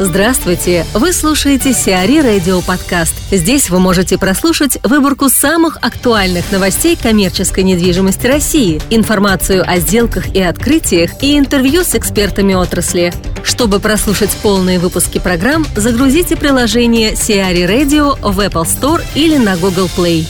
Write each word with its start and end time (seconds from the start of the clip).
Здравствуйте! 0.00 0.84
Вы 0.92 1.12
слушаете 1.12 1.72
Сиари 1.72 2.18
Радио 2.18 2.60
Подкаст. 2.62 3.14
Здесь 3.30 3.70
вы 3.70 3.78
можете 3.78 4.18
прослушать 4.18 4.76
выборку 4.82 5.28
самых 5.28 5.78
актуальных 5.82 6.50
новостей 6.50 6.98
коммерческой 7.00 7.62
недвижимости 7.62 8.26
России, 8.26 8.82
информацию 8.90 9.62
о 9.64 9.78
сделках 9.78 10.34
и 10.34 10.42
открытиях 10.42 11.22
и 11.22 11.38
интервью 11.38 11.84
с 11.84 11.94
экспертами 11.94 12.54
отрасли. 12.54 13.14
Чтобы 13.44 13.78
прослушать 13.78 14.36
полные 14.42 14.80
выпуски 14.80 15.20
программ, 15.20 15.64
загрузите 15.76 16.34
приложение 16.34 17.14
Сиари 17.14 17.62
Radio 17.62 18.18
в 18.20 18.40
Apple 18.40 18.64
Store 18.64 19.00
или 19.14 19.36
на 19.36 19.56
Google 19.56 19.88
Play. 19.96 20.26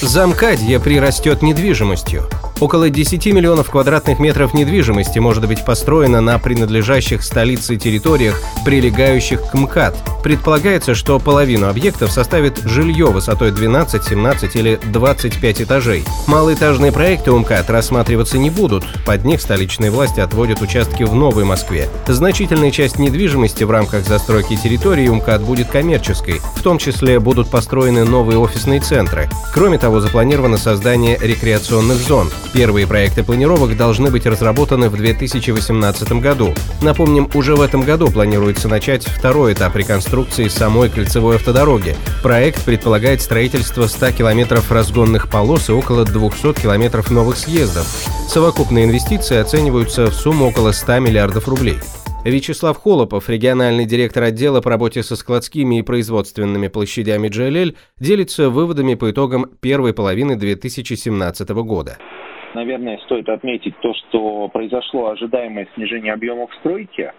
Замкадье 0.00 0.78
прирастет 0.78 1.42
недвижимостью. 1.42 2.28
Около 2.60 2.90
10 2.90 3.24
миллионов 3.26 3.70
квадратных 3.70 4.18
метров 4.18 4.52
недвижимости 4.52 5.20
может 5.20 5.46
быть 5.46 5.64
построено 5.64 6.20
на 6.20 6.38
принадлежащих 6.40 7.22
столице 7.22 7.76
территориях, 7.76 8.40
прилегающих 8.64 9.42
к 9.50 9.54
МКАД. 9.54 9.94
Предполагается, 10.28 10.94
что 10.94 11.18
половину 11.18 11.70
объектов 11.70 12.12
составит 12.12 12.58
жилье 12.58 13.06
высотой 13.06 13.50
12, 13.50 14.04
17 14.04 14.56
или 14.56 14.78
25 14.92 15.62
этажей. 15.62 16.04
Малоэтажные 16.26 16.92
проекты 16.92 17.30
у 17.32 17.38
МКАД 17.38 17.70
рассматриваться 17.70 18.36
не 18.36 18.50
будут. 18.50 18.84
Под 19.06 19.24
них 19.24 19.40
столичные 19.40 19.90
власти 19.90 20.20
отводят 20.20 20.60
участки 20.60 21.02
в 21.02 21.14
Новой 21.14 21.44
Москве. 21.44 21.88
Значительная 22.06 22.70
часть 22.70 22.98
недвижимости 22.98 23.64
в 23.64 23.70
рамках 23.70 24.06
застройки 24.06 24.54
территории 24.56 25.08
у 25.08 25.14
МКАД 25.14 25.40
будет 25.40 25.68
коммерческой. 25.68 26.42
В 26.56 26.62
том 26.62 26.76
числе 26.76 27.20
будут 27.20 27.50
построены 27.50 28.04
новые 28.04 28.38
офисные 28.38 28.80
центры. 28.80 29.30
Кроме 29.54 29.78
того, 29.78 30.00
запланировано 30.00 30.58
создание 30.58 31.16
рекреационных 31.18 31.96
зон. 31.96 32.30
Первые 32.52 32.86
проекты 32.86 33.22
планировок 33.22 33.78
должны 33.78 34.10
быть 34.10 34.26
разработаны 34.26 34.90
в 34.90 34.96
2018 34.98 36.12
году. 36.20 36.52
Напомним, 36.82 37.30
уже 37.32 37.56
в 37.56 37.62
этом 37.62 37.80
году 37.80 38.10
планируется 38.10 38.68
начать 38.68 39.06
второй 39.06 39.54
этап 39.54 39.74
реконструкции 39.74 40.17
самой 40.26 40.90
кольцевой 40.90 41.36
автодороги. 41.36 41.94
Проект 42.22 42.64
предполагает 42.64 43.20
строительство 43.20 43.82
100 43.82 44.12
километров 44.18 44.70
разгонных 44.72 45.30
полос 45.30 45.68
и 45.68 45.72
около 45.72 46.04
200 46.04 46.60
километров 46.60 47.10
новых 47.10 47.36
съездов. 47.36 47.84
Совокупные 48.28 48.84
инвестиции 48.84 49.36
оцениваются 49.36 50.06
в 50.06 50.14
сумму 50.14 50.48
около 50.48 50.72
100 50.72 50.98
миллиардов 50.98 51.48
рублей. 51.48 51.76
Вячеслав 52.24 52.76
Холопов, 52.76 53.28
региональный 53.28 53.86
директор 53.86 54.24
отдела 54.24 54.60
по 54.60 54.70
работе 54.70 55.02
со 55.02 55.16
складскими 55.16 55.78
и 55.78 55.82
производственными 55.82 56.68
площадями 56.68 57.28
GLL, 57.28 57.76
делится 58.00 58.50
выводами 58.50 58.94
по 58.94 59.10
итогам 59.10 59.46
первой 59.62 59.94
половины 59.94 60.36
2017 60.36 61.48
года. 61.50 61.96
Наверное, 62.54 62.98
стоит 63.04 63.28
отметить 63.28 63.74
то, 63.80 63.92
что 63.94 64.48
произошло 64.48 65.10
ожидаемое 65.10 65.68
снижение 65.74 66.12
объемов 66.12 66.50
стройки. 66.60 67.12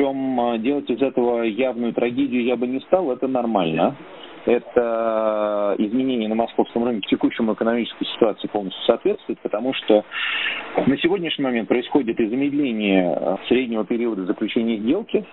Причем 0.00 0.40
э, 0.40 0.58
делать 0.60 0.88
из 0.88 1.02
этого 1.02 1.42
явную 1.42 1.92
трагедию 1.92 2.42
я 2.44 2.56
бы 2.56 2.66
не 2.66 2.80
стал, 2.80 3.12
это 3.12 3.28
нормально. 3.28 3.96
Это 4.46 5.74
изменение 5.76 6.26
на 6.26 6.34
московском 6.34 6.84
рынке 6.84 7.06
текущему 7.10 7.52
экономической 7.52 8.06
ситуации 8.06 8.48
полностью 8.48 8.82
соответствует, 8.84 9.38
потому 9.40 9.74
что 9.74 10.02
на 10.86 10.96
сегодняшний 10.96 11.44
момент 11.44 11.68
происходит 11.68 12.18
и 12.18 12.28
замедление 12.28 13.14
э, 13.14 13.36
среднего 13.48 13.84
периода 13.84 14.24
заключения 14.24 14.78
сделки, 14.78 15.26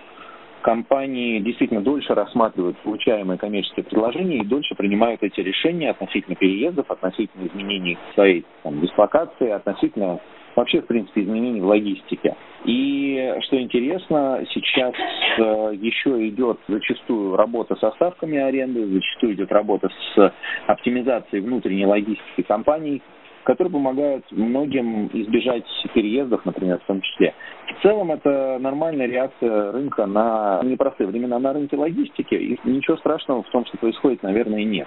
компании 0.60 1.40
действительно 1.40 1.80
дольше 1.80 2.14
рассматривают 2.14 2.76
получаемые 2.78 3.38
коммерческие 3.38 3.84
предложения 3.84 4.36
и 4.36 4.44
дольше 4.44 4.74
принимают 4.74 5.22
эти 5.22 5.40
решения 5.40 5.88
относительно 5.88 6.36
переездов, 6.36 6.90
относительно 6.90 7.46
изменений 7.46 7.96
своей 8.12 8.44
там, 8.62 8.78
дислокации, 8.82 9.48
относительно 9.48 10.20
вообще, 10.58 10.80
в 10.80 10.86
принципе, 10.86 11.22
изменений 11.22 11.60
в 11.60 11.66
логистике. 11.66 12.34
И 12.64 13.34
что 13.42 13.60
интересно, 13.60 14.44
сейчас 14.52 14.92
э, 15.38 15.72
еще 15.80 16.28
идет 16.28 16.58
зачастую 16.66 17.36
работа 17.36 17.76
со 17.76 17.92
ставками 17.92 18.38
аренды, 18.38 18.86
зачастую 18.86 19.34
идет 19.34 19.52
работа 19.52 19.88
с 19.88 20.32
оптимизацией 20.66 21.42
внутренней 21.42 21.86
логистики 21.86 22.42
компаний, 22.42 23.02
которые 23.48 23.72
помогают 23.72 24.26
многим 24.30 25.06
избежать 25.06 25.64
переездов, 25.94 26.44
например, 26.44 26.80
в 26.80 26.86
том 26.86 27.00
числе. 27.00 27.32
В 27.78 27.82
целом 27.82 28.12
это 28.12 28.58
нормальная 28.60 29.06
реакция 29.06 29.72
рынка 29.72 30.04
на 30.04 30.60
непростые 30.62 31.06
времена 31.06 31.38
на 31.38 31.54
рынке 31.54 31.74
логистики, 31.74 32.34
и 32.34 32.60
ничего 32.64 32.98
страшного 32.98 33.42
в 33.42 33.48
том, 33.48 33.64
что 33.64 33.78
происходит, 33.78 34.22
наверное, 34.22 34.64
нет. 34.64 34.86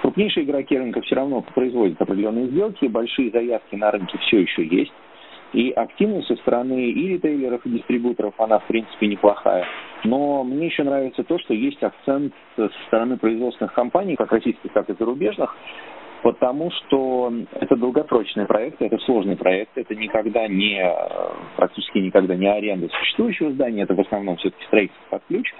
Крупнейшие 0.00 0.46
игроки 0.46 0.78
рынка 0.78 1.02
все 1.02 1.14
равно 1.14 1.44
производят 1.54 2.00
определенные 2.00 2.46
сделки, 2.46 2.86
большие 2.86 3.30
заявки 3.32 3.74
на 3.74 3.90
рынке 3.90 4.16
все 4.16 4.40
еще 4.40 4.64
есть. 4.64 4.94
И 5.52 5.70
активность 5.72 6.28
со 6.28 6.36
стороны 6.36 6.92
и 6.92 7.08
ритейлеров, 7.08 7.66
и 7.66 7.68
дистрибуторов, 7.68 8.32
она, 8.38 8.60
в 8.60 8.66
принципе, 8.66 9.08
неплохая. 9.08 9.66
Но 10.04 10.42
мне 10.42 10.66
еще 10.66 10.84
нравится 10.84 11.22
то, 11.22 11.38
что 11.38 11.52
есть 11.52 11.82
акцент 11.82 12.32
со 12.56 12.70
стороны 12.86 13.18
производственных 13.18 13.74
компаний, 13.74 14.16
как 14.16 14.32
российских, 14.32 14.72
так 14.72 14.88
и 14.88 14.94
зарубежных, 14.98 15.54
потому 16.22 16.70
что 16.70 17.32
это 17.52 17.76
долгосрочные 17.76 18.46
проекты, 18.46 18.86
это 18.86 18.98
сложные 18.98 19.36
проекты, 19.36 19.82
это 19.82 19.94
никогда 19.94 20.46
не, 20.48 20.82
практически 21.56 21.98
никогда 21.98 22.34
не 22.34 22.46
аренда 22.46 22.88
существующего 22.88 23.52
здания, 23.52 23.82
это 23.82 23.94
в 23.94 24.00
основном 24.00 24.36
все-таки 24.36 24.64
строительство 24.66 25.04
под 25.10 25.22
ключ, 25.28 25.52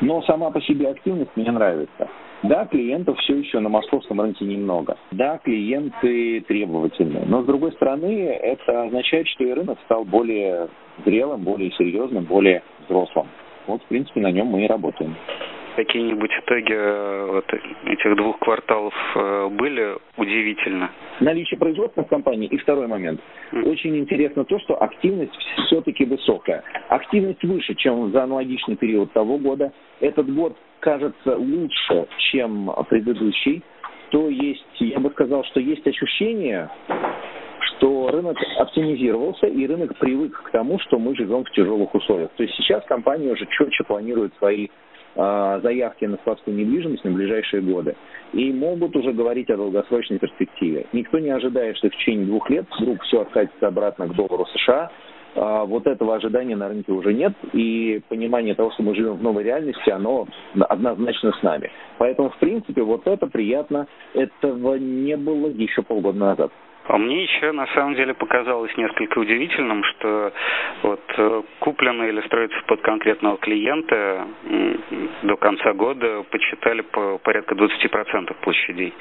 но 0.00 0.22
сама 0.22 0.50
по 0.50 0.60
себе 0.62 0.88
активность 0.88 1.30
мне 1.36 1.50
нравится. 1.50 2.08
Да, 2.42 2.66
клиентов 2.66 3.18
все 3.20 3.36
еще 3.36 3.58
на 3.60 3.70
московском 3.70 4.20
рынке 4.20 4.44
немного. 4.44 4.98
Да, 5.12 5.38
клиенты 5.38 6.42
требовательные. 6.42 7.24
Но, 7.24 7.42
с 7.42 7.46
другой 7.46 7.72
стороны, 7.72 8.26
это 8.26 8.82
означает, 8.82 9.26
что 9.28 9.44
и 9.44 9.52
рынок 9.52 9.78
стал 9.86 10.04
более 10.04 10.68
зрелым, 11.06 11.42
более 11.42 11.70
серьезным, 11.72 12.24
более 12.24 12.62
взрослым. 12.86 13.28
Вот, 13.66 13.82
в 13.82 13.86
принципе, 13.86 14.20
на 14.20 14.30
нем 14.30 14.48
мы 14.48 14.64
и 14.64 14.68
работаем 14.68 15.16
какие-нибудь 15.76 16.30
итоги 16.38 16.72
э, 16.72 17.26
вот 17.30 17.44
этих 17.84 18.16
двух 18.16 18.38
кварталов 18.38 18.94
э, 19.14 19.48
были 19.50 19.96
удивительно? 20.16 20.90
Наличие 21.20 21.58
производственных 21.58 22.08
компаний 22.08 22.46
и 22.46 22.56
второй 22.58 22.86
момент. 22.86 23.20
Очень 23.52 23.98
интересно 23.98 24.44
то, 24.44 24.58
что 24.60 24.82
активность 24.82 25.34
все-таки 25.66 26.04
высокая. 26.04 26.62
Активность 26.88 27.42
выше, 27.44 27.74
чем 27.74 28.10
за 28.12 28.24
аналогичный 28.24 28.76
период 28.76 29.12
того 29.12 29.38
года. 29.38 29.72
Этот 30.00 30.32
год 30.32 30.56
кажется 30.80 31.36
лучше, 31.36 32.06
чем 32.30 32.70
предыдущий. 32.88 33.62
То 34.10 34.28
есть, 34.28 34.64
я 34.80 35.00
бы 35.00 35.10
сказал, 35.10 35.44
что 35.44 35.60
есть 35.60 35.86
ощущение, 35.86 36.70
что 37.76 38.08
рынок 38.08 38.36
оптимизировался 38.58 39.46
и 39.46 39.66
рынок 39.66 39.96
привык 39.98 40.42
к 40.42 40.50
тому, 40.50 40.78
что 40.80 40.98
мы 40.98 41.16
живем 41.16 41.44
в 41.44 41.50
тяжелых 41.50 41.94
условиях. 41.94 42.30
То 42.36 42.42
есть 42.42 42.54
сейчас 42.56 42.84
компания 42.84 43.32
уже 43.32 43.46
четче 43.46 43.84
планирует 43.84 44.34
свои 44.38 44.68
заявки 45.14 46.04
на 46.04 46.16
складскую 46.18 46.56
недвижимость 46.56 47.04
на 47.04 47.10
ближайшие 47.10 47.62
годы. 47.62 47.96
И 48.32 48.52
могут 48.52 48.96
уже 48.96 49.12
говорить 49.12 49.50
о 49.50 49.56
долгосрочной 49.56 50.18
перспективе. 50.18 50.86
Никто 50.92 51.18
не 51.18 51.30
ожидает, 51.30 51.76
что 51.76 51.88
в 51.88 51.92
течение 51.92 52.26
двух 52.26 52.50
лет 52.50 52.66
вдруг 52.80 53.02
все 53.02 53.20
откатится 53.20 53.68
обратно 53.68 54.08
к 54.08 54.14
доллару 54.14 54.46
США. 54.46 54.90
А, 55.36 55.64
вот 55.64 55.86
этого 55.86 56.16
ожидания 56.16 56.56
на 56.56 56.68
рынке 56.68 56.92
уже 56.92 57.12
нет. 57.12 57.32
И 57.52 58.00
понимание 58.08 58.54
того, 58.54 58.70
что 58.72 58.82
мы 58.82 58.94
живем 58.94 59.14
в 59.14 59.22
новой 59.22 59.44
реальности, 59.44 59.90
оно 59.90 60.26
однозначно 60.68 61.32
с 61.32 61.42
нами. 61.42 61.70
Поэтому, 61.98 62.30
в 62.30 62.36
принципе, 62.38 62.82
вот 62.82 63.06
это 63.06 63.26
приятно. 63.26 63.86
Этого 64.14 64.76
не 64.76 65.16
было 65.16 65.48
еще 65.48 65.82
полгода 65.82 66.18
назад. 66.18 66.52
А 66.86 66.98
мне 66.98 67.22
еще 67.22 67.52
на 67.52 67.66
самом 67.68 67.94
деле 67.94 68.12
показалось 68.12 68.76
несколько 68.76 69.18
удивительным, 69.18 69.82
что 69.84 70.32
вот 70.82 71.00
э, 71.16 71.42
куплено 71.60 72.04
или 72.04 72.20
строится 72.26 72.58
под 72.66 72.82
конкретного 72.82 73.38
клиента 73.38 74.26
до 75.22 75.36
конца 75.36 75.72
года 75.72 76.24
почитали 76.30 76.82
по 76.82 77.18
порядка 77.18 77.54
20% 77.54 78.34
площадей. 78.42 78.92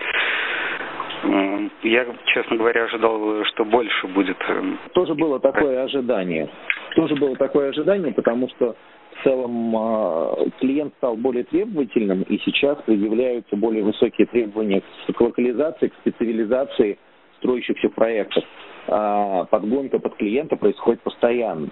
Я, 1.83 2.05
честно 2.25 2.57
говоря, 2.57 2.85
ожидал, 2.85 3.43
что 3.45 3.65
больше 3.65 4.07
будет. 4.07 4.37
Э, 4.47 4.61
Тоже 4.93 5.13
было 5.13 5.39
такое 5.39 5.83
ожидание. 5.83 6.49
Тоже 6.95 7.15
было 7.15 7.35
такое 7.35 7.69
ожидание, 7.69 8.13
потому 8.13 8.47
что 8.49 8.75
в 9.19 9.23
целом 9.23 9.75
а, 9.75 10.35
клиент 10.59 10.93
стал 10.97 11.15
более 11.15 11.43
требовательным, 11.43 12.23
и 12.23 12.37
сейчас 12.39 12.77
предъявляются 12.85 13.55
более 13.55 13.83
высокие 13.83 14.27
требования 14.27 14.81
к 15.13 15.21
локализации, 15.21 15.89
к 15.89 15.93
специализации 16.01 16.97
строящихся 17.43 17.89
проектов. 17.89 18.43
А 18.87 19.45
подгонка 19.45 19.99
под 19.99 20.15
клиента 20.15 20.55
происходит 20.55 21.01
постоянно. 21.01 21.69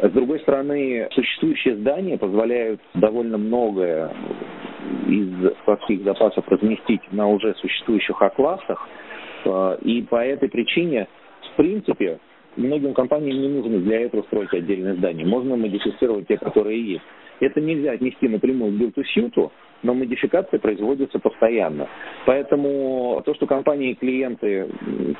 С 0.00 0.10
другой 0.10 0.40
стороны, 0.40 1.08
существующие 1.12 1.76
здания 1.76 2.18
позволяют 2.18 2.80
довольно 2.94 3.38
многое 3.38 4.12
из 5.06 5.52
складских 5.60 6.02
запасов 6.02 6.44
разместить 6.48 7.00
на 7.12 7.28
уже 7.28 7.54
существующих. 7.54 8.20
А, 9.44 9.78
и 9.82 10.02
по 10.02 10.16
этой 10.16 10.48
причине, 10.48 11.06
в 11.52 11.56
принципе, 11.56 12.18
многим 12.56 12.94
компаниям 12.94 13.40
не 13.40 13.48
нужно 13.48 13.78
для 13.78 14.00
этого 14.00 14.22
строить 14.22 14.52
отдельное 14.52 14.94
здание. 14.94 15.26
Можно 15.26 15.56
модифицировать 15.56 16.26
те, 16.26 16.36
которые 16.36 16.82
есть. 16.84 17.04
Это 17.40 17.60
нельзя 17.60 17.92
отнести 17.92 18.28
напрямую 18.28 18.72
к 18.72 18.80
build 18.80 18.94
to 18.94 19.02
suit, 19.16 19.50
но 19.82 19.94
модификация 19.94 20.58
производится 20.58 21.18
постоянно. 21.18 21.88
Поэтому 22.26 23.22
то, 23.24 23.34
что 23.34 23.46
компании 23.46 23.90
и 23.90 23.94
клиенты 23.94 24.68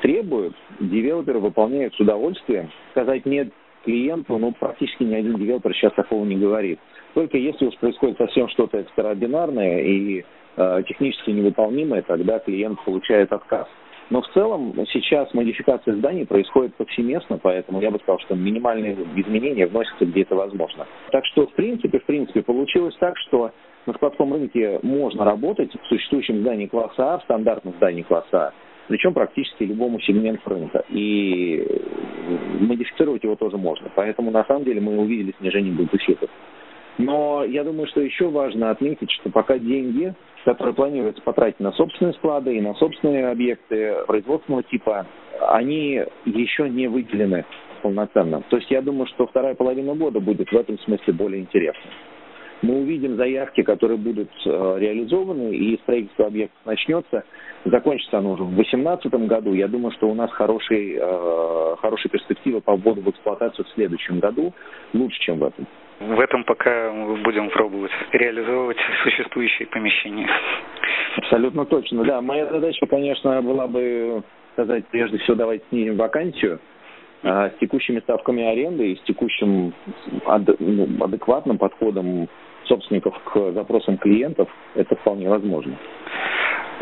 требуют, 0.01 0.55
девелоперы 0.79 1.39
выполняют 1.39 1.93
с 1.95 1.99
удовольствием. 1.99 2.69
Сказать 2.91 3.25
нет 3.25 3.49
клиенту, 3.83 4.37
ну, 4.37 4.53
практически 4.53 5.03
ни 5.03 5.13
один 5.13 5.35
девелопер 5.35 5.73
сейчас 5.75 5.93
такого 5.93 6.23
не 6.25 6.37
говорит. 6.37 6.79
Только 7.13 7.37
если 7.37 7.67
уж 7.67 7.75
происходит 7.77 8.17
совсем 8.17 8.47
что-то 8.49 8.77
экстраординарное 8.79 9.81
и 9.81 10.23
э, 10.55 10.83
технически 10.87 11.31
невыполнимое, 11.31 12.01
тогда 12.01 12.39
клиент 12.39 12.83
получает 12.83 13.31
отказ. 13.31 13.67
Но 14.09 14.21
в 14.21 14.27
целом 14.33 14.73
сейчас 14.91 15.33
модификация 15.33 15.95
зданий 15.95 16.25
происходит 16.25 16.75
повсеместно, 16.75 17.37
поэтому 17.37 17.81
я 17.81 17.89
бы 17.89 17.99
сказал, 17.99 18.19
что 18.19 18.35
минимальные 18.35 18.95
изменения 19.15 19.65
вносятся 19.65 20.05
где 20.05 20.21
это 20.21 20.35
возможно. 20.35 20.85
Так 21.11 21.25
что, 21.27 21.47
в 21.47 21.53
принципе, 21.53 21.99
в 21.99 22.05
принципе, 22.05 22.41
получилось 22.41 22.95
так, 22.99 23.17
что 23.17 23.51
на 23.85 23.93
складском 23.93 24.33
рынке 24.33 24.79
можно 24.81 25.25
работать 25.25 25.71
в 25.73 25.87
существующем 25.87 26.41
здании 26.41 26.67
класса 26.67 27.15
А, 27.15 27.19
в 27.19 27.23
стандартном 27.23 27.73
здании 27.75 28.03
класса 28.03 28.47
А, 28.47 28.53
причем 28.87 29.13
практически 29.13 29.63
любому 29.63 29.99
сегменту 30.01 30.49
рынка. 30.49 30.83
И 30.89 31.65
модифицировать 32.59 33.23
его 33.23 33.35
тоже 33.35 33.57
можно. 33.57 33.89
Поэтому, 33.95 34.31
на 34.31 34.43
самом 34.45 34.63
деле, 34.63 34.81
мы 34.81 34.97
увидели 34.97 35.33
снижение 35.39 35.73
бултуситов. 35.73 36.29
Но 36.97 37.43
я 37.43 37.63
думаю, 37.63 37.87
что 37.87 38.01
еще 38.01 38.29
важно 38.29 38.69
отметить, 38.69 39.09
что 39.11 39.29
пока 39.29 39.57
деньги, 39.57 40.13
которые 40.45 40.75
планируется 40.75 41.23
потратить 41.23 41.59
на 41.59 41.71
собственные 41.71 42.13
склады 42.13 42.55
и 42.55 42.61
на 42.61 42.75
собственные 42.75 43.29
объекты 43.29 43.95
производственного 44.05 44.63
типа, 44.63 45.07
они 45.41 46.03
еще 46.25 46.69
не 46.69 46.87
выделены 46.87 47.45
полноценно. 47.81 48.43
То 48.49 48.57
есть 48.57 48.69
я 48.69 48.81
думаю, 48.81 49.07
что 49.07 49.25
вторая 49.25 49.55
половина 49.55 49.95
года 49.95 50.19
будет 50.19 50.51
в 50.51 50.55
этом 50.55 50.77
смысле 50.79 51.13
более 51.13 51.41
интересной 51.41 51.91
мы 52.63 52.79
увидим 52.79 53.17
заявки, 53.17 53.61
которые 53.61 53.97
будут 53.97 54.29
э, 54.45 54.75
реализованы, 54.79 55.53
и 55.53 55.77
строительство 55.81 56.27
объектов 56.27 56.57
начнется. 56.65 57.23
Закончится 57.65 58.17
оно 58.17 58.31
уже 58.31 58.43
в 58.43 58.55
2018 58.55 59.13
году. 59.27 59.53
Я 59.53 59.67
думаю, 59.67 59.91
что 59.91 60.07
у 60.07 60.13
нас 60.13 60.31
хороший, 60.31 60.97
э, 60.97 61.75
хорошие 61.81 62.09
перспективы 62.09 62.61
по 62.61 62.75
вводу 62.75 63.01
в 63.01 63.09
эксплуатацию 63.09 63.65
в 63.65 63.69
следующем 63.71 64.19
году, 64.19 64.53
лучше, 64.93 65.19
чем 65.19 65.39
в 65.39 65.43
этом. 65.43 65.67
В 65.99 66.19
этом 66.19 66.43
пока 66.45 66.91
мы 66.91 67.17
будем 67.17 67.49
пробовать 67.49 67.91
реализовывать 68.13 68.77
существующие 69.03 69.67
помещения. 69.67 70.27
Абсолютно 71.17 71.65
точно, 71.65 72.03
да. 72.05 72.21
Моя 72.21 72.47
задача, 72.47 72.85
конечно, 72.87 73.41
была 73.41 73.67
бы 73.67 74.23
сказать, 74.53 74.85
прежде 74.87 75.17
всего, 75.17 75.35
давайте 75.35 75.65
снизим 75.69 75.97
вакансию, 75.97 76.59
а 77.23 77.49
с 77.49 77.53
текущими 77.59 77.99
ставками 77.99 78.43
аренды 78.43 78.93
и 78.93 78.95
с 78.97 79.01
текущим 79.03 79.73
ну, 80.59 80.87
адекватным 81.03 81.57
подходом 81.57 82.27
собственников 82.65 83.17
к 83.23 83.51
запросам 83.51 83.97
клиентов, 83.97 84.49
это 84.75 84.95
вполне 84.95 85.29
возможно. 85.29 85.77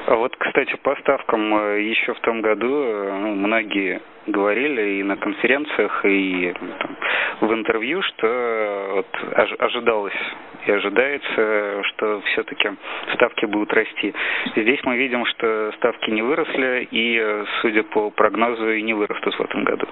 А 0.07 0.15
вот, 0.15 0.35
кстати, 0.37 0.75
по 0.81 0.95
ставкам 1.01 1.53
э, 1.55 1.81
еще 1.83 2.13
в 2.13 2.19
том 2.21 2.41
году 2.41 2.67
э, 2.67 3.17
ну, 3.19 3.35
многие 3.35 4.01
говорили 4.27 4.99
и 4.99 5.03
на 5.03 5.17
конференциях, 5.17 6.05
и 6.05 6.53
там, 6.79 6.97
в 7.41 7.53
интервью, 7.53 8.01
что 8.01 8.91
вот, 8.95 9.59
ожидалось 9.59 10.13
и 10.65 10.71
ожидается, 10.71 11.83
что 11.83 12.21
все-таки 12.21 12.69
ставки 13.13 13.45
будут 13.45 13.73
расти. 13.73 14.13
Здесь 14.55 14.79
мы 14.83 14.95
видим, 14.97 15.25
что 15.25 15.71
ставки 15.77 16.09
не 16.09 16.21
выросли 16.21 16.87
и, 16.91 17.19
э, 17.19 17.45
судя 17.61 17.83
по 17.83 18.09
прогнозу, 18.11 18.71
и 18.71 18.81
не 18.81 18.93
вырастут 18.93 19.35
в 19.35 19.41
этом 19.41 19.63
году. 19.63 19.87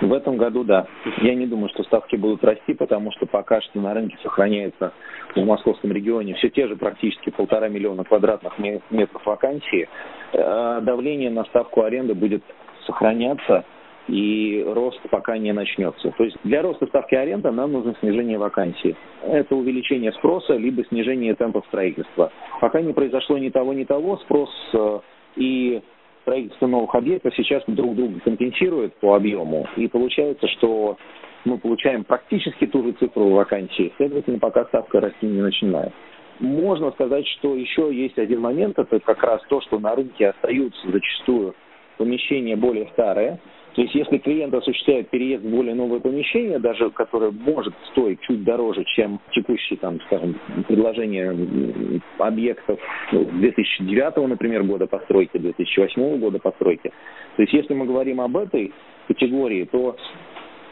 В 0.00 0.12
этом 0.12 0.36
году, 0.36 0.62
да. 0.62 0.86
Я 1.22 1.34
не 1.34 1.46
думаю, 1.46 1.68
что 1.70 1.82
ставки 1.84 2.16
будут 2.16 2.44
расти, 2.44 2.74
потому 2.74 3.12
что 3.12 3.26
пока 3.26 3.60
что 3.62 3.80
на 3.80 3.94
рынке 3.94 4.16
сохраняется 4.22 4.92
в 5.34 5.44
московском 5.44 5.92
регионе 5.92 6.34
все 6.34 6.50
те 6.50 6.66
же 6.68 6.76
практически 6.76 7.30
полтора 7.30 7.68
миллиона 7.68 8.04
квадратных 8.04 8.58
метров 8.58 9.24
вакансии. 9.24 9.88
Э, 10.32 10.80
давление 10.82 11.30
на 11.30 11.44
ставку 11.44 11.82
аренды 11.82 12.14
будет 12.14 12.42
сохраняться, 12.86 13.64
и 14.08 14.64
рост 14.66 15.00
пока 15.10 15.36
не 15.38 15.52
начнется. 15.52 16.12
То 16.16 16.24
есть 16.24 16.36
для 16.44 16.62
роста 16.62 16.86
ставки 16.86 17.14
аренды 17.14 17.50
нам 17.50 17.72
нужно 17.72 17.94
снижение 18.00 18.38
вакансий. 18.38 18.96
Это 19.22 19.56
увеличение 19.56 20.12
спроса, 20.12 20.54
либо 20.54 20.84
снижение 20.84 21.34
темпов 21.34 21.64
строительства. 21.66 22.30
Пока 22.60 22.80
не 22.80 22.92
произошло 22.92 23.38
ни 23.38 23.48
того, 23.48 23.72
ни 23.72 23.84
того, 23.84 24.18
спрос 24.18 24.50
э, 24.74 25.00
и 25.36 25.82
строительство 26.26 26.66
новых 26.66 26.92
объектов 26.96 27.32
сейчас 27.36 27.62
друг 27.68 27.94
друга 27.94 28.18
компенсирует 28.20 28.94
по 28.96 29.14
объему. 29.14 29.64
И 29.76 29.86
получается, 29.86 30.48
что 30.48 30.98
мы 31.44 31.56
получаем 31.56 32.02
практически 32.02 32.66
ту 32.66 32.82
же 32.82 32.92
цифру 32.92 33.30
вакансий. 33.30 33.92
Следовательно, 33.96 34.40
пока 34.40 34.64
ставка 34.64 35.00
расти 35.00 35.24
не 35.24 35.40
начинает. 35.40 35.92
Можно 36.40 36.90
сказать, 36.90 37.26
что 37.38 37.54
еще 37.54 37.94
есть 37.94 38.18
один 38.18 38.40
момент, 38.40 38.76
это 38.76 38.98
как 38.98 39.22
раз 39.22 39.40
то, 39.48 39.60
что 39.62 39.78
на 39.78 39.94
рынке 39.94 40.30
остаются 40.30 40.90
зачастую 40.90 41.54
помещения 41.96 42.56
более 42.56 42.88
старые, 42.88 43.38
то 43.76 43.82
есть 43.82 43.94
если 43.94 44.16
клиент 44.16 44.54
осуществляет 44.54 45.10
переезд 45.10 45.44
в 45.44 45.50
более 45.50 45.74
новое 45.74 46.00
помещение, 46.00 46.58
даже 46.58 46.88
которое 46.90 47.30
может 47.30 47.74
стоить 47.90 48.18
чуть 48.22 48.42
дороже, 48.42 48.82
чем 48.96 49.20
текущие, 49.32 49.78
там, 49.78 50.00
скажем, 50.06 50.34
предложения 50.66 52.00
объектов 52.16 52.80
2009, 53.12 54.28
например, 54.28 54.62
года 54.62 54.86
постройки, 54.86 55.36
2008 55.36 56.18
года 56.18 56.38
постройки, 56.38 56.90
то 57.36 57.42
есть 57.42 57.52
если 57.52 57.74
мы 57.74 57.84
говорим 57.84 58.22
об 58.22 58.38
этой 58.38 58.72
категории, 59.08 59.64
то 59.64 59.94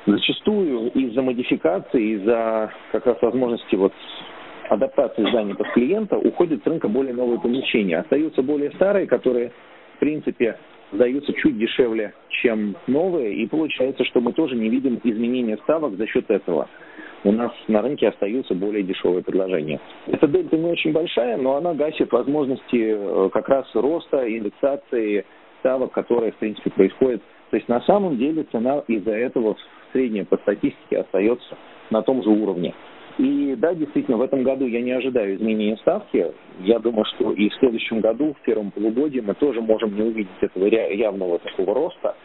зачастую 0.06 0.90
из-за 0.92 1.20
модификации, 1.20 2.14
из-за 2.14 2.72
как 2.90 3.04
раз 3.04 3.20
возможности 3.20 3.74
вот 3.74 3.92
адаптации 4.70 5.28
здания 5.28 5.54
под 5.54 5.70
клиента 5.72 6.16
уходит 6.16 6.62
с 6.62 6.66
рынка 6.66 6.88
более 6.88 7.12
новые 7.12 7.38
помещения. 7.38 7.98
Остаются 7.98 8.40
более 8.40 8.70
старые, 8.72 9.06
которые, 9.06 9.52
в 9.96 9.98
принципе, 9.98 10.56
сдаются 10.94 11.32
чуть 11.34 11.58
дешевле, 11.58 12.14
чем 12.28 12.76
новые, 12.86 13.34
и 13.34 13.46
получается, 13.46 14.04
что 14.04 14.20
мы 14.20 14.32
тоже 14.32 14.56
не 14.56 14.68
видим 14.68 15.00
изменения 15.02 15.58
ставок 15.64 15.96
за 15.96 16.06
счет 16.06 16.30
этого. 16.30 16.68
У 17.24 17.32
нас 17.32 17.52
на 17.68 17.80
рынке 17.80 18.08
остаются 18.08 18.54
более 18.54 18.82
дешевые 18.82 19.22
предложения. 19.22 19.80
Эта 20.06 20.26
дельта 20.26 20.56
не 20.56 20.70
очень 20.70 20.92
большая, 20.92 21.36
но 21.36 21.56
она 21.56 21.72
гасит 21.74 22.12
возможности 22.12 22.94
э, 22.94 23.30
как 23.32 23.48
раз 23.48 23.66
роста, 23.74 24.28
индексации 24.28 25.24
ставок, 25.60 25.92
которые, 25.92 26.32
в 26.32 26.36
принципе, 26.36 26.70
происходят. 26.70 27.22
То 27.50 27.56
есть 27.56 27.68
на 27.68 27.80
самом 27.82 28.18
деле 28.18 28.44
цена 28.52 28.82
из-за 28.88 29.12
этого 29.12 29.56
средняя 29.92 30.24
по 30.24 30.36
статистике 30.38 30.98
остается 30.98 31.56
на 31.90 32.02
том 32.02 32.22
же 32.22 32.28
уровне. 32.28 32.74
И 33.18 33.54
да, 33.56 33.74
действительно, 33.74 34.16
в 34.16 34.22
этом 34.22 34.42
году 34.42 34.66
я 34.66 34.80
не 34.80 34.92
ожидаю 34.92 35.36
изменения 35.36 35.76
ставки. 35.78 36.32
Я 36.60 36.78
думаю, 36.80 37.04
что 37.14 37.32
и 37.32 37.48
в 37.48 37.54
следующем 37.54 38.00
году, 38.00 38.34
в 38.34 38.44
первом 38.44 38.70
полугодии, 38.72 39.20
мы 39.20 39.34
тоже 39.34 39.60
можем 39.60 39.94
не 39.94 40.02
увидеть 40.02 40.32
этого 40.40 40.66
явного 40.66 41.38
такого 41.38 41.74
роста, 41.74 42.16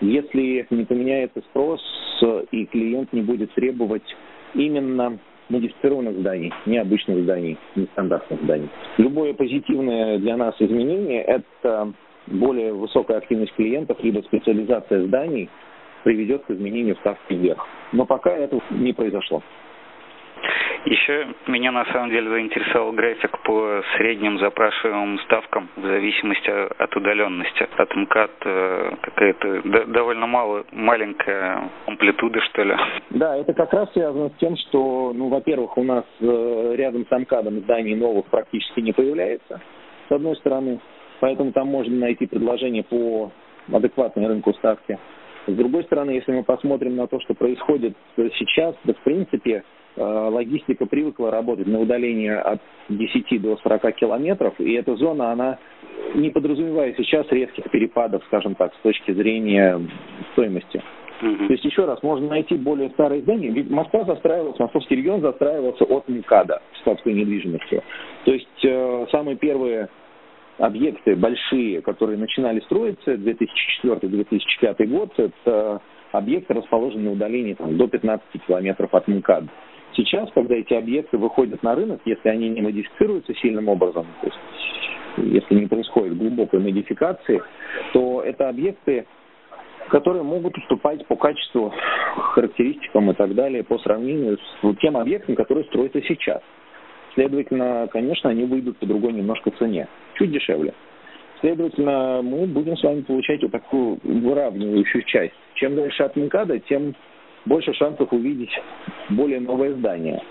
если 0.00 0.66
не 0.70 0.84
поменяется 0.84 1.40
спрос 1.50 1.82
и 2.50 2.64
клиент 2.66 3.12
не 3.12 3.22
будет 3.22 3.52
требовать 3.52 4.16
именно 4.54 5.18
модифицированных 5.50 6.18
зданий, 6.18 6.52
необычных 6.66 7.22
зданий, 7.24 7.58
нестандартных 7.74 8.42
зданий. 8.42 8.68
Любое 8.96 9.34
позитивное 9.34 10.18
для 10.18 10.36
нас 10.36 10.54
изменение– 10.58 11.22
это 11.24 11.92
более 12.26 12.72
высокая 12.72 13.18
активность 13.18 13.54
клиентов, 13.54 13.98
либо 14.02 14.20
специализация 14.20 15.06
зданий 15.06 15.48
приведет 16.04 16.44
к 16.44 16.50
изменению 16.50 16.96
ставки 16.96 17.32
вверх. 17.32 17.66
Но 17.92 18.04
пока 18.04 18.30
этого 18.30 18.62
не 18.70 18.92
произошло. 18.92 19.42
Еще 20.84 21.28
меня 21.46 21.72
на 21.72 21.84
самом 21.86 22.10
деле 22.10 22.30
заинтересовал 22.30 22.92
график 22.92 23.38
по 23.42 23.82
средним 23.96 24.38
запрашиваемым 24.38 25.18
ставкам 25.20 25.68
в 25.76 25.82
зависимости 25.82 26.50
от 26.50 26.96
удаленности. 26.96 27.66
От 27.76 27.94
МКАД 27.94 28.30
э, 28.44 28.90
какая-то 29.02 29.86
довольно 29.86 30.26
мало, 30.26 30.64
маленькая 30.72 31.70
амплитуда, 31.86 32.40
что 32.40 32.62
ли. 32.62 32.76
Да, 33.10 33.36
это 33.36 33.52
как 33.54 33.72
раз 33.72 33.92
связано 33.92 34.30
с 34.30 34.38
тем, 34.38 34.56
что, 34.56 35.12
ну, 35.14 35.28
во-первых, 35.28 35.76
у 35.76 35.82
нас 35.82 36.04
э, 36.20 36.74
рядом 36.76 37.06
с 37.06 37.18
МКАДом 37.18 37.60
зданий 37.60 37.94
новых 37.94 38.26
практически 38.26 38.80
не 38.80 38.92
появляется, 38.92 39.60
с 40.08 40.12
одной 40.12 40.36
стороны. 40.36 40.80
Поэтому 41.20 41.52
там 41.52 41.68
можно 41.68 41.96
найти 41.96 42.26
предложение 42.26 42.84
по 42.84 43.32
адекватной 43.72 44.26
рынку 44.26 44.52
ставки. 44.54 44.98
С 45.46 45.52
другой 45.52 45.84
стороны, 45.84 46.10
если 46.10 46.32
мы 46.32 46.44
посмотрим 46.44 46.96
на 46.96 47.06
то, 47.06 47.20
что 47.20 47.34
происходит 47.34 47.96
сейчас, 48.16 48.76
да, 48.84 48.92
в 48.92 48.98
принципе, 48.98 49.64
логистика 49.98 50.86
привыкла 50.86 51.30
работать 51.30 51.66
на 51.66 51.80
удалении 51.80 52.30
от 52.30 52.60
10 52.88 53.42
до 53.42 53.56
40 53.56 53.94
километров, 53.94 54.54
и 54.58 54.72
эта 54.74 54.94
зона, 54.96 55.32
она 55.32 55.58
не 56.14 56.30
подразумевает 56.30 56.96
сейчас 56.96 57.26
резких 57.30 57.70
перепадов, 57.70 58.22
скажем 58.26 58.54
так, 58.54 58.74
с 58.74 58.78
точки 58.82 59.12
зрения 59.12 59.80
стоимости. 60.32 60.82
Mm-hmm. 61.20 61.46
То 61.46 61.52
есть, 61.52 61.64
еще 61.64 61.84
раз, 61.84 62.02
можно 62.02 62.28
найти 62.28 62.54
более 62.54 62.90
старые 62.90 63.22
здания. 63.22 63.48
Ведь 63.48 63.68
Москва 63.70 64.04
застраивалась, 64.04 64.58
московский 64.58 64.96
регион 64.96 65.20
застраивался 65.20 65.84
от 65.84 66.08
МКАДа, 66.08 66.62
складской 66.80 67.12
недвижимостью. 67.12 67.82
То 68.24 68.32
есть, 68.32 68.64
э, 68.64 69.06
самые 69.10 69.36
первые 69.36 69.88
объекты 70.58 71.16
большие, 71.16 71.82
которые 71.82 72.18
начинали 72.18 72.60
строиться 72.60 73.14
2004-2005 73.14 74.86
год, 74.86 75.12
это 75.16 75.80
объекты, 76.12 76.54
расположенные 76.54 77.06
на 77.06 77.12
удалении 77.12 77.54
там, 77.54 77.76
до 77.76 77.88
15 77.88 78.24
километров 78.46 78.94
от 78.94 79.08
МКАД. 79.08 79.44
Сейчас, 79.98 80.30
когда 80.32 80.54
эти 80.54 80.74
объекты 80.74 81.18
выходят 81.18 81.60
на 81.64 81.74
рынок, 81.74 82.00
если 82.04 82.28
они 82.28 82.48
не 82.48 82.62
модифицируются 82.62 83.34
сильным 83.34 83.68
образом, 83.68 84.06
то 84.20 84.28
есть 84.28 84.38
если 85.16 85.54
не 85.56 85.66
происходит 85.66 86.16
глубокой 86.16 86.60
модификации, 86.60 87.42
то 87.92 88.22
это 88.22 88.48
объекты 88.48 89.06
которые 89.88 90.22
могут 90.22 90.54
уступать 90.58 91.06
по 91.06 91.16
качеству, 91.16 91.72
характеристикам 92.34 93.10
и 93.10 93.14
так 93.14 93.34
далее 93.34 93.64
по 93.64 93.78
сравнению 93.78 94.36
с 94.36 94.76
тем 94.80 94.98
объектом, 94.98 95.34
который 95.34 95.64
строится 95.64 96.02
сейчас. 96.02 96.42
Следовательно, 97.14 97.88
конечно, 97.90 98.28
они 98.28 98.44
выйдут 98.44 98.76
по 98.76 98.84
другой 98.84 99.14
немножко 99.14 99.50
цене, 99.52 99.88
чуть 100.18 100.30
дешевле. 100.30 100.74
Следовательно, 101.40 102.20
мы 102.22 102.46
будем 102.46 102.76
с 102.76 102.82
вами 102.82 103.00
получать 103.00 103.42
вот 103.42 103.52
такую 103.52 103.98
выравнивающую 104.02 105.02
часть. 105.04 105.32
Чем 105.54 105.74
дальше 105.74 106.02
от 106.02 106.16
МКАДа, 106.16 106.58
тем 106.60 106.94
больше 107.48 107.72
шансов 107.72 108.12
увидеть 108.12 108.52
более 109.10 109.40
новое 109.40 109.72
здание. 109.74 110.22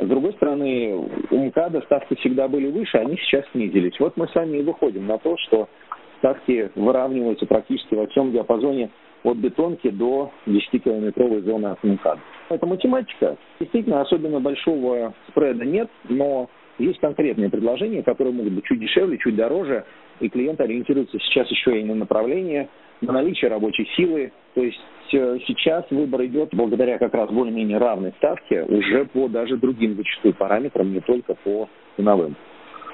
С 0.00 0.06
другой 0.06 0.32
стороны, 0.34 0.94
у 1.30 1.36
МКАДа 1.46 1.80
ставки 1.82 2.14
всегда 2.16 2.48
были 2.48 2.70
выше, 2.70 2.98
они 2.98 3.16
сейчас 3.16 3.44
снизились. 3.52 3.98
Вот 3.98 4.16
мы 4.16 4.28
с 4.28 4.34
вами 4.34 4.58
и 4.58 4.62
выходим 4.62 5.06
на 5.06 5.18
то, 5.18 5.36
что 5.38 5.68
ставки 6.18 6.70
выравниваются 6.74 7.46
практически 7.46 7.94
во 7.94 8.06
всем 8.06 8.30
диапазоне 8.30 8.90
от 9.24 9.38
бетонки 9.38 9.88
до 9.90 10.30
10-километровой 10.46 11.40
зоны 11.42 11.66
от 11.66 11.82
МКАДа. 11.82 12.20
Это 12.50 12.66
математика. 12.66 13.36
Действительно, 13.58 14.02
особенно 14.02 14.38
большого 14.38 15.14
спреда 15.28 15.64
нет, 15.64 15.88
но 16.08 16.48
есть 16.78 17.00
конкретные 17.00 17.48
предложения, 17.48 18.02
которые 18.02 18.34
могут 18.34 18.52
быть 18.52 18.64
чуть 18.64 18.80
дешевле, 18.80 19.18
чуть 19.18 19.34
дороже, 19.34 19.84
и 20.20 20.28
клиент 20.28 20.60
ориентируется 20.60 21.18
сейчас 21.18 21.50
еще 21.50 21.80
и 21.80 21.84
на 21.84 21.94
направление, 21.94 22.68
на 23.00 23.12
наличие 23.12 23.50
рабочей 23.50 23.88
силы. 23.96 24.32
То 24.54 24.62
есть 24.62 24.78
э, 25.12 25.38
сейчас 25.46 25.84
выбор 25.90 26.24
идет 26.24 26.50
благодаря 26.52 26.98
как 26.98 27.14
раз 27.14 27.30
более-менее 27.30 27.78
равной 27.78 28.12
ставке 28.18 28.62
уже 28.62 29.04
по 29.06 29.28
даже 29.28 29.56
другим 29.56 29.96
зачастую 29.96 30.34
параметрам, 30.34 30.90
не 30.90 31.00
только 31.00 31.34
по 31.34 31.68
ценовым. 31.96 32.36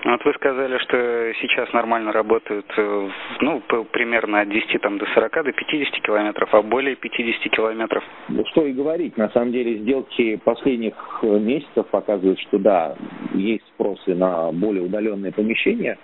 Вот 0.04 0.24
вы 0.24 0.32
сказали, 0.34 0.78
что 0.78 1.32
сейчас 1.40 1.72
нормально 1.72 2.10
работают 2.10 2.66
э, 2.76 3.08
ну, 3.40 3.62
примерно 3.92 4.40
от 4.40 4.48
10 4.48 4.80
там, 4.80 4.98
до 4.98 5.06
40, 5.14 5.44
до 5.44 5.52
50 5.52 6.02
километров, 6.02 6.52
а 6.52 6.62
более 6.62 6.96
50 6.96 7.52
километров. 7.52 8.02
Ну, 8.28 8.44
что 8.46 8.66
и 8.66 8.72
говорить, 8.72 9.16
на 9.16 9.28
самом 9.28 9.52
деле 9.52 9.78
сделки 9.78 10.40
последних 10.44 10.94
э, 11.22 11.38
месяцев 11.38 11.86
показывают, 11.86 12.40
что 12.40 12.58
да, 12.58 12.96
есть 13.34 13.64
спросы 13.74 14.16
на 14.16 14.50
более 14.50 14.82
удаленные 14.82 15.32
помещения. 15.32 15.96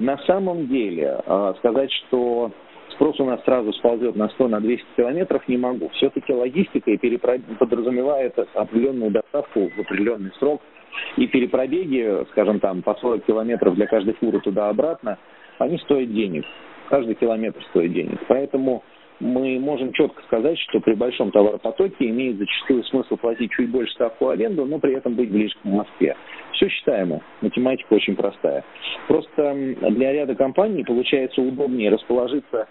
На 0.00 0.18
самом 0.26 0.66
деле 0.66 1.20
сказать, 1.58 1.90
что 1.90 2.50
спрос 2.96 3.20
у 3.20 3.24
нас 3.24 3.42
сразу 3.44 3.72
сползет 3.72 4.16
на 4.16 4.28
100, 4.28 4.48
на 4.48 4.60
200 4.60 4.84
километров, 4.96 5.46
не 5.48 5.56
могу. 5.56 5.88
Все-таки 5.90 6.32
логистика 6.32 6.90
и 6.90 6.96
перепро... 6.96 7.38
подразумевает 7.58 8.36
определенную 8.54 9.12
доставку 9.12 9.70
в 9.74 9.80
определенный 9.80 10.32
срок– 10.38 10.60
и 11.16 11.26
перепробеги, 11.26 12.24
скажем 12.30 12.60
там, 12.60 12.82
по 12.82 12.94
40 12.94 13.24
километров 13.24 13.74
для 13.74 13.86
каждой 13.86 14.14
фуры 14.14 14.40
туда-обратно, 14.40 15.18
они 15.58 15.78
стоят 15.78 16.12
денег. 16.12 16.44
Каждый 16.88 17.14
километр 17.14 17.62
стоит 17.70 17.92
денег. 17.92 18.20
Поэтому 18.28 18.82
мы 19.18 19.58
можем 19.58 19.92
четко 19.92 20.22
сказать, 20.24 20.58
что 20.58 20.80
при 20.80 20.94
большом 20.94 21.30
товаропотоке 21.30 22.08
имеет 22.10 22.36
зачастую 22.36 22.84
смысл 22.84 23.16
платить 23.16 23.50
чуть 23.52 23.70
больше 23.70 23.92
ставку 23.94 24.28
аренду, 24.28 24.66
но 24.66 24.78
при 24.78 24.94
этом 24.94 25.14
быть 25.14 25.30
ближе 25.30 25.54
к 25.62 25.64
Москве. 25.64 26.16
Все 26.52 26.68
считаемо. 26.68 27.22
Математика 27.40 27.94
очень 27.94 28.14
простая. 28.14 28.62
Просто 29.08 29.54
для 29.90 30.12
ряда 30.12 30.34
компаний 30.34 30.84
получается 30.84 31.40
удобнее 31.40 31.90
расположиться 31.90 32.68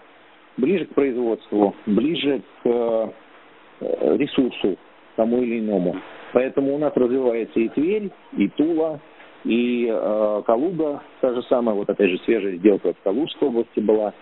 ближе 0.56 0.86
к 0.86 0.94
производству, 0.94 1.74
ближе 1.86 2.42
к 2.62 2.68
э, 2.68 3.08
ресурсу 4.16 4.76
тому 5.16 5.42
или 5.42 5.60
иному. 5.60 5.96
Поэтому 6.32 6.74
у 6.74 6.78
нас 6.78 6.92
развивается 6.94 7.58
и 7.58 7.68
Тверь, 7.68 8.10
и 8.36 8.48
Тула, 8.48 9.00
и 9.44 9.88
э, 9.90 10.42
Калуга, 10.46 11.02
та 11.20 11.32
же 11.34 11.42
самая, 11.44 11.74
вот 11.74 11.88
опять 11.88 12.10
же 12.10 12.18
свежая 12.24 12.56
сделка 12.56 12.92
в 12.92 13.02
Калужской 13.02 13.48
области 13.48 13.80
была, 13.80 14.12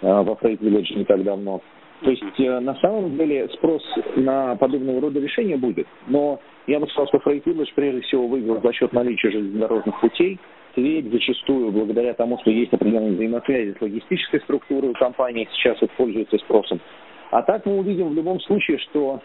э, 0.00 0.22
во 0.22 0.34
Фрейд 0.36 0.60
Village 0.60 0.96
не 0.96 1.04
так 1.04 1.22
давно. 1.22 1.62
То 2.02 2.10
есть 2.10 2.22
э, 2.38 2.60
на 2.60 2.74
самом 2.76 3.16
деле 3.16 3.48
спрос 3.54 3.82
на 4.16 4.56
подобного 4.56 5.00
рода 5.00 5.20
решения 5.20 5.56
будет. 5.56 5.86
Но 6.08 6.40
я 6.66 6.80
бы 6.80 6.86
сказал, 6.88 7.06
что 7.08 7.20
Фрейд 7.20 7.46
Village 7.46 7.70
прежде 7.74 8.00
всего 8.02 8.26
выиграл 8.26 8.60
за 8.60 8.72
счет 8.72 8.92
наличия 8.92 9.30
железнодорожных 9.30 10.00
путей. 10.00 10.38
Тверь 10.74 11.08
зачастую, 11.10 11.70
благодаря 11.70 12.14
тому, 12.14 12.38
что 12.40 12.50
есть 12.50 12.72
определенные 12.72 13.12
взаимосвязи 13.12 13.76
с 13.78 13.82
логистической 13.82 14.40
структурой 14.40 14.94
компании, 14.94 15.48
сейчас 15.52 15.80
вот 15.80 15.90
пользуется 15.92 16.38
спросом. 16.38 16.80
А 17.30 17.42
так 17.42 17.66
мы 17.66 17.78
увидим 17.78 18.08
в 18.08 18.14
любом 18.14 18.40
случае, 18.40 18.78
что 18.78 19.20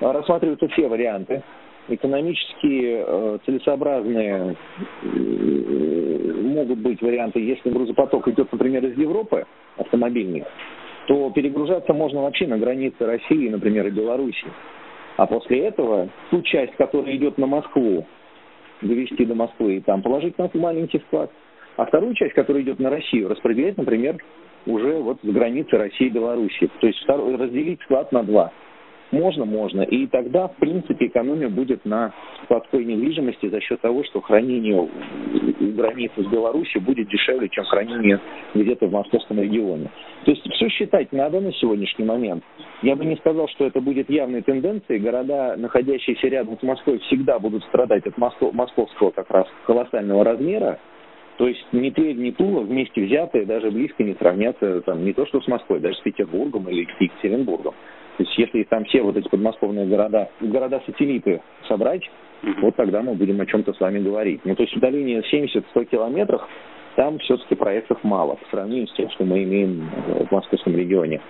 рассматриваются 0.00 0.68
все 0.68 0.88
варианты. 0.88 1.42
Экономически 1.88 3.04
э, 3.04 3.38
целесообразные 3.44 4.56
э, 5.02 5.06
могут 6.42 6.78
быть 6.78 7.02
варианты, 7.02 7.40
если 7.40 7.70
грузопоток 7.70 8.28
идет, 8.28 8.52
например, 8.52 8.84
из 8.84 8.96
Европы, 8.96 9.46
автомобильный, 9.76 10.44
то 11.06 11.30
перегружаться 11.30 11.92
можно 11.92 12.22
вообще 12.22 12.46
на 12.46 12.58
границе 12.58 13.04
России, 13.04 13.48
например, 13.48 13.86
и 13.86 13.90
Белоруссии. 13.90 14.52
А 15.16 15.26
после 15.26 15.66
этого 15.66 16.08
ту 16.30 16.42
часть, 16.42 16.74
которая 16.76 17.16
идет 17.16 17.38
на 17.38 17.46
Москву, 17.46 18.06
довести 18.80 19.24
до 19.24 19.34
Москвы 19.34 19.76
и 19.76 19.80
там 19.80 20.02
положить 20.02 20.38
на 20.38 20.50
маленький 20.54 21.00
склад, 21.00 21.30
а 21.76 21.86
вторую 21.86 22.14
часть, 22.14 22.34
которая 22.34 22.62
идет 22.62 22.78
на 22.78 22.90
Россию, 22.90 23.28
распределять, 23.28 23.76
например, 23.76 24.16
уже 24.66 24.98
вот 24.98 25.18
с 25.22 25.26
границы 25.26 25.76
России 25.76 26.06
и 26.06 26.10
Белоруссии. 26.10 26.70
То 26.80 26.86
есть 26.86 27.04
разделить 27.08 27.80
склад 27.82 28.12
на 28.12 28.22
два. 28.22 28.52
Можно, 29.12 29.44
можно. 29.44 29.82
И 29.82 30.06
тогда, 30.06 30.48
в 30.48 30.56
принципе, 30.56 31.06
экономия 31.06 31.50
будет 31.50 31.84
на 31.84 32.14
складской 32.44 32.82
недвижимости 32.82 33.46
за 33.50 33.60
счет 33.60 33.78
того, 33.82 34.04
что 34.04 34.22
хранение 34.22 34.80
у 34.80 34.88
границы 35.76 36.22
с 36.22 36.26
Беларусью 36.26 36.80
будет 36.80 37.08
дешевле, 37.08 37.50
чем 37.50 37.64
хранение 37.64 38.18
где-то 38.54 38.86
в 38.86 38.92
московском 38.92 39.38
регионе. 39.38 39.90
То 40.24 40.30
есть 40.30 40.42
все 40.54 40.68
считать 40.70 41.12
надо 41.12 41.40
на 41.40 41.52
сегодняшний 41.52 42.06
момент. 42.06 42.42
Я 42.80 42.96
бы 42.96 43.04
не 43.04 43.16
сказал, 43.16 43.48
что 43.48 43.66
это 43.66 43.82
будет 43.82 44.08
явной 44.08 44.40
тенденцией. 44.40 44.98
Города, 44.98 45.56
находящиеся 45.58 46.28
рядом 46.28 46.58
с 46.58 46.62
Москвой, 46.62 46.98
всегда 47.00 47.38
будут 47.38 47.62
страдать 47.64 48.06
от 48.06 48.16
московского 48.16 49.10
как 49.10 49.30
раз 49.30 49.46
колоссального 49.66 50.24
размера. 50.24 50.78
То 51.36 51.48
есть 51.48 51.64
ни 51.72 51.90
Тверь, 51.90 52.16
ни 52.16 52.30
Тула 52.30 52.60
вместе 52.60 53.04
взятые 53.04 53.44
даже 53.44 53.70
близко 53.70 54.02
не 54.04 54.14
сравнятся 54.14 54.80
там, 54.82 55.04
не 55.04 55.12
то 55.12 55.26
что 55.26 55.40
с 55.40 55.48
Москвой, 55.48 55.80
даже 55.80 55.96
с 55.96 56.00
Петербургом 56.00 56.68
или 56.68 56.86
с 56.86 57.00
Екатеринбургом. 57.00 57.74
То 58.16 58.24
есть 58.24 58.36
если 58.36 58.62
там 58.64 58.84
все 58.84 59.02
вот 59.02 59.16
эти 59.16 59.28
подмосковные 59.28 59.86
города, 59.86 60.28
города-сателлиты 60.40 61.40
собрать, 61.66 62.02
mm-hmm. 62.42 62.60
вот 62.60 62.76
тогда 62.76 63.02
мы 63.02 63.14
будем 63.14 63.40
о 63.40 63.46
чем-то 63.46 63.72
с 63.72 63.80
вами 63.80 64.00
говорить. 64.00 64.40
Ну, 64.44 64.54
то 64.54 64.62
есть 64.62 64.76
удаление 64.76 65.22
70-100 65.22 65.84
километров, 65.86 66.42
там 66.96 67.18
все-таки 67.20 67.54
проектов 67.54 67.98
мало 68.02 68.34
по 68.34 68.46
сравнению 68.50 68.86
с 68.88 68.94
тем, 68.94 69.10
что 69.10 69.24
мы 69.24 69.42
имеем 69.44 69.88
в 70.28 70.32
московском 70.32 70.76
регионе. 70.76 71.20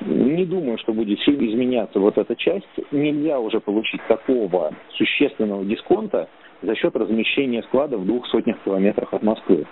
Не 0.00 0.46
думаю, 0.46 0.78
что 0.78 0.94
будет 0.94 1.20
сильно 1.20 1.46
изменяться 1.46 2.00
вот 2.00 2.16
эта 2.16 2.34
часть. 2.34 2.66
Нельзя 2.90 3.38
уже 3.38 3.60
получить 3.60 4.00
такого 4.08 4.72
существенного 4.94 5.62
дисконта 5.64 6.28
за 6.62 6.74
счет 6.74 6.96
размещения 6.96 7.62
склада 7.64 7.98
в 7.98 8.06
двух 8.06 8.26
сотнях 8.28 8.56
километрах 8.64 9.12
от 9.12 9.22
Москвы. 9.22 9.66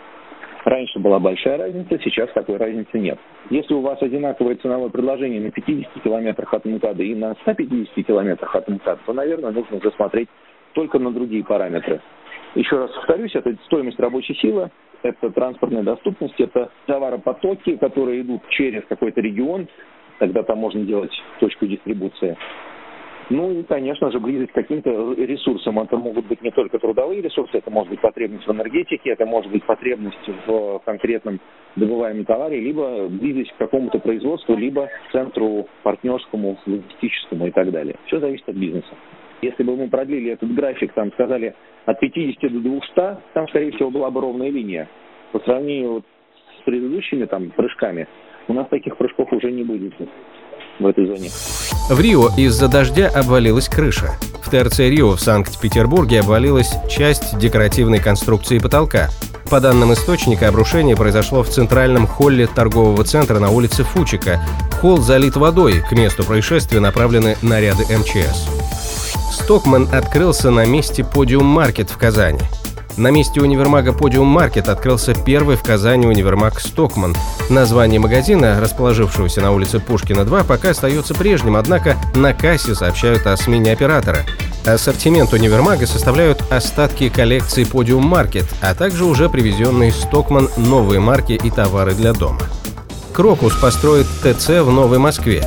Раньше 0.68 0.98
была 0.98 1.18
большая 1.18 1.56
разница, 1.56 1.98
сейчас 2.04 2.28
такой 2.34 2.58
разницы 2.58 2.98
нет. 2.98 3.18
Если 3.48 3.72
у 3.72 3.80
вас 3.80 4.02
одинаковое 4.02 4.56
ценовое 4.56 4.90
предложение 4.90 5.40
на 5.40 5.50
50 5.50 6.02
километрах 6.04 6.52
от 6.52 6.66
МКАДа 6.66 7.02
и 7.02 7.14
на 7.14 7.34
150 7.40 8.06
километрах 8.06 8.54
от 8.54 8.68
МКАДа, 8.68 9.00
то, 9.06 9.14
наверное, 9.14 9.50
нужно 9.50 9.78
уже 9.78 9.90
смотреть 9.92 10.28
только 10.74 10.98
на 10.98 11.10
другие 11.10 11.42
параметры. 11.42 12.02
Еще 12.54 12.76
раз 12.76 12.90
повторюсь, 12.90 13.34
это 13.34 13.56
стоимость 13.64 13.98
рабочей 13.98 14.34
силы, 14.34 14.70
это 15.02 15.30
транспортная 15.30 15.84
доступность, 15.84 16.38
это 16.38 16.70
товаропотоки, 16.84 17.76
которые 17.76 18.20
идут 18.20 18.42
через 18.50 18.84
какой-то 18.90 19.22
регион, 19.22 19.68
тогда 20.18 20.42
там 20.42 20.58
можно 20.58 20.82
делать 20.84 21.12
точку 21.40 21.64
дистрибуции. 21.64 22.36
Ну 23.30 23.50
и, 23.50 23.62
конечно 23.62 24.10
же, 24.10 24.20
близость 24.20 24.52
к 24.52 24.54
каким-то 24.54 25.12
ресурсам. 25.12 25.78
Это 25.80 25.98
могут 25.98 26.26
быть 26.26 26.40
не 26.40 26.50
только 26.50 26.78
трудовые 26.78 27.20
ресурсы, 27.20 27.58
это 27.58 27.70
может 27.70 27.90
быть 27.90 28.00
потребность 28.00 28.46
в 28.46 28.50
энергетике, 28.50 29.10
это 29.10 29.26
может 29.26 29.52
быть 29.52 29.64
потребность 29.64 30.16
в 30.46 30.80
конкретном 30.86 31.38
добываемом 31.76 32.24
товаре, 32.24 32.58
либо 32.58 33.06
близость 33.08 33.52
к 33.52 33.58
какому-то 33.58 33.98
производству, 33.98 34.56
либо 34.56 34.86
к 34.86 35.12
центру 35.12 35.68
партнерскому, 35.82 36.58
логистическому 36.64 37.48
и 37.48 37.50
так 37.50 37.70
далее. 37.70 37.96
Все 38.06 38.18
зависит 38.18 38.48
от 38.48 38.56
бизнеса. 38.56 38.94
Если 39.42 39.62
бы 39.62 39.76
мы 39.76 39.88
продлили 39.88 40.32
этот 40.32 40.52
график, 40.54 40.92
там 40.94 41.12
сказали 41.12 41.54
от 41.84 42.00
50 42.00 42.50
до 42.50 42.60
200, 42.60 42.94
там, 43.34 43.48
скорее 43.48 43.72
всего, 43.72 43.90
была 43.90 44.10
бы 44.10 44.22
ровная 44.22 44.50
линия. 44.50 44.88
По 45.32 45.38
сравнению 45.40 46.02
с 46.58 46.62
предыдущими 46.64 47.26
там 47.26 47.50
прыжками, 47.50 48.08
у 48.48 48.54
нас 48.54 48.66
таких 48.68 48.96
прыжков 48.96 49.30
уже 49.32 49.52
не 49.52 49.64
будет 49.64 49.92
в 50.78 50.86
этой 50.86 51.06
зоне. 51.06 51.30
В 51.88 52.00
Рио 52.00 52.30
из-за 52.36 52.68
дождя 52.68 53.08
обвалилась 53.08 53.68
крыша. 53.68 54.12
В 54.42 54.50
ТРЦ 54.50 54.80
Рио 54.80 55.16
в 55.16 55.20
Санкт-Петербурге 55.20 56.20
обвалилась 56.20 56.72
часть 56.88 57.38
декоративной 57.38 57.98
конструкции 57.98 58.58
потолка. 58.58 59.10
По 59.50 59.60
данным 59.60 59.92
источника, 59.94 60.48
обрушение 60.48 60.96
произошло 60.96 61.42
в 61.42 61.48
центральном 61.48 62.06
холле 62.06 62.46
торгового 62.46 63.04
центра 63.04 63.38
на 63.38 63.50
улице 63.50 63.82
Фучика. 63.82 64.40
Холл 64.80 64.98
залит 64.98 65.36
водой, 65.36 65.82
к 65.88 65.92
месту 65.92 66.22
происшествия 66.22 66.80
направлены 66.80 67.36
наряды 67.42 67.84
МЧС. 67.84 68.48
Стокман 69.32 69.88
открылся 69.92 70.50
на 70.50 70.66
месте 70.66 71.04
Подиум 71.04 71.46
Маркет 71.46 71.90
в 71.90 71.96
Казани. 71.96 72.40
На 72.98 73.12
месте 73.12 73.40
универмага 73.40 73.92
«Подиум 73.92 74.26
Маркет» 74.26 74.68
открылся 74.68 75.14
первый 75.14 75.54
в 75.56 75.62
Казани 75.62 76.04
универмаг 76.04 76.60
«Стокман». 76.60 77.14
Название 77.48 78.00
магазина, 78.00 78.60
расположившегося 78.60 79.40
на 79.40 79.52
улице 79.52 79.78
Пушкина 79.78 80.24
2, 80.24 80.42
пока 80.42 80.70
остается 80.70 81.14
прежним, 81.14 81.54
однако 81.54 81.96
на 82.16 82.34
кассе 82.34 82.74
сообщают 82.74 83.24
о 83.28 83.36
смене 83.36 83.70
оператора. 83.70 84.26
Ассортимент 84.66 85.32
универмага 85.32 85.86
составляют 85.86 86.42
остатки 86.50 87.08
коллекции 87.08 87.62
«Подиум 87.62 88.04
Маркет», 88.04 88.46
а 88.60 88.74
также 88.74 89.04
уже 89.04 89.28
привезенные 89.28 89.92
«Стокман» 89.92 90.48
новые 90.56 90.98
марки 90.98 91.34
и 91.40 91.50
товары 91.50 91.94
для 91.94 92.12
дома. 92.12 92.42
Крокус 93.12 93.54
построит 93.54 94.06
ТЦ 94.24 94.48
в 94.48 94.72
Новой 94.72 94.98
Москве. 94.98 95.44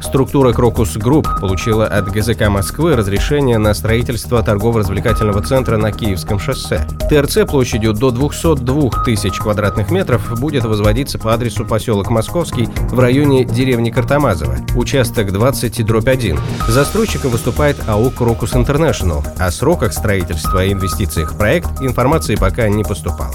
Структура 0.00 0.52
Крокус 0.52 0.96
Групп 0.96 1.28
получила 1.40 1.86
от 1.86 2.10
ГЗК 2.10 2.48
Москвы 2.48 2.96
разрешение 2.96 3.58
на 3.58 3.74
строительство 3.74 4.42
торгово-развлекательного 4.42 5.42
центра 5.42 5.76
на 5.76 5.92
Киевском 5.92 6.38
шоссе. 6.38 6.86
ТРЦ 7.10 7.48
площадью 7.48 7.92
до 7.92 8.10
202 8.10 9.04
тысяч 9.04 9.38
квадратных 9.38 9.90
метров 9.90 10.38
будет 10.40 10.64
возводиться 10.64 11.18
по 11.18 11.34
адресу 11.34 11.64
поселок 11.64 12.10
Московский 12.10 12.68
в 12.90 12.98
районе 12.98 13.44
деревни 13.44 13.90
Картамазово, 13.90 14.58
участок 14.76 15.32
20 15.32 15.84
дробь 15.84 16.08
1. 16.08 16.38
Застройщиком 16.68 17.30
выступает 17.30 17.76
АУ 17.86 18.10
Крокус 18.10 18.54
Интернешнл. 18.54 19.24
О 19.38 19.50
сроках 19.50 19.92
строительства 19.92 20.64
и 20.64 20.72
инвестициях 20.72 21.32
в 21.32 21.36
проект 21.36 21.82
информации 21.82 22.36
пока 22.36 22.68
не 22.68 22.84
поступало. 22.84 23.34